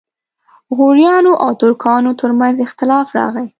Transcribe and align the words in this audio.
غوریانو 0.77 1.33
او 1.43 1.51
ترکانو 1.61 2.11
ترمنځ 2.21 2.55
اختلاف 2.65 3.07
راغی. 3.17 3.45